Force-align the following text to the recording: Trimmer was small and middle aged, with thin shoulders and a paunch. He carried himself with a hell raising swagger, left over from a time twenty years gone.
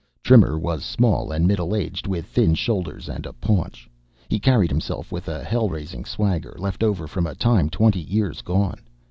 Trimmer 0.23 0.57
was 0.57 0.83
small 0.83 1.31
and 1.31 1.47
middle 1.47 1.75
aged, 1.75 2.07
with 2.07 2.25
thin 2.25 2.55
shoulders 2.55 3.07
and 3.07 3.23
a 3.27 3.33
paunch. 3.33 3.87
He 4.29 4.39
carried 4.39 4.71
himself 4.71 5.11
with 5.11 5.27
a 5.27 5.43
hell 5.43 5.69
raising 5.69 6.05
swagger, 6.05 6.55
left 6.57 6.81
over 6.81 7.05
from 7.05 7.27
a 7.27 7.35
time 7.35 7.69
twenty 7.69 8.01
years 8.01 8.41
gone. 8.41 8.79